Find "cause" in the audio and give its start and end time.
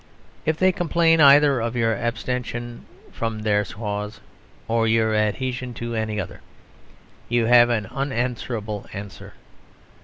3.63-4.19